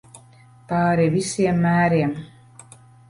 Pāri 0.71 1.05
visiem 1.17 1.61
mēriem. 1.67 2.17